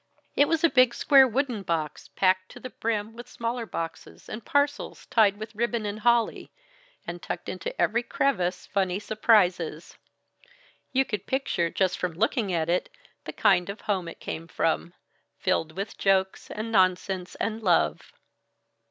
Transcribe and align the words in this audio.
It 0.35 0.47
was 0.47 0.63
a 0.63 0.69
big 0.71 0.95
square 0.95 1.27
wooden 1.27 1.61
box, 1.61 2.07
packed 2.15 2.49
to 2.53 2.59
the 2.59 2.71
brim 2.71 3.13
with 3.15 3.29
smaller 3.29 3.67
boxes 3.67 4.29
and 4.29 4.43
parcels 4.43 5.05
tied 5.05 5.37
with 5.37 5.53
ribbon 5.53 5.85
and 5.85 5.99
holly, 5.99 6.51
and 7.05 7.21
tucked 7.21 7.47
into 7.47 7.79
every 7.79 8.01
crevice 8.01 8.65
funny 8.65 8.97
surprises. 8.97 9.95
You 10.91 11.05
could 11.05 11.27
picture, 11.27 11.69
just 11.69 11.99
from 11.99 12.13
looking 12.13 12.51
at 12.51 12.67
it, 12.67 12.89
the 13.25 13.33
kind 13.33 13.69
of 13.69 13.81
home 13.81 14.05
that 14.05 14.13
it 14.13 14.19
came 14.19 14.47
from, 14.47 14.95
filled 15.37 15.73
with 15.73 15.99
jokes 15.99 16.49
and 16.49 16.71
nonsense 16.71 17.35
and 17.35 17.61
love. 17.61 18.11